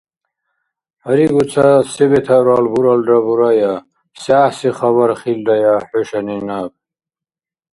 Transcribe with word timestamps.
Гьаригу 1.03 1.43
ца 1.51 1.67
се 1.91 2.05
бетаурал 2.11 2.65
буралра 2.73 3.17
бурая. 3.25 3.73
Се 4.21 4.33
гӀяхӀси 4.37 4.69
хабар 4.77 5.11
хилрая 5.21 5.75
хӀушани 5.89 6.37
наб? 6.47 6.71